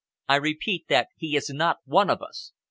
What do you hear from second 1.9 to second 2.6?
of us.